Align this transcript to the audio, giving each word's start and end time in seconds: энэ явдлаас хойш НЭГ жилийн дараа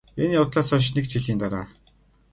энэ 0.21 0.37
явдлаас 0.41 0.69
хойш 0.71 0.87
НЭГ 0.95 1.05
жилийн 1.11 1.39
дараа 1.41 1.65